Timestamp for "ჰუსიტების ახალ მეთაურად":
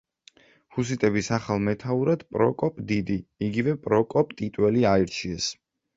0.77-2.25